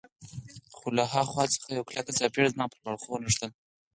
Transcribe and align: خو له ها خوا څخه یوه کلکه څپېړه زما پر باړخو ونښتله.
خو 0.75 0.87
له 0.97 1.03
ها 1.11 1.21
خوا 1.31 1.43
څخه 1.53 1.67
یوه 1.75 1.85
کلکه 1.89 2.11
څپېړه 2.17 2.49
زما 2.53 2.65
پر 2.71 2.79
باړخو 2.83 3.09
ونښتله. 3.11 3.53